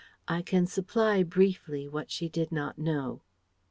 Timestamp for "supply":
0.65-1.21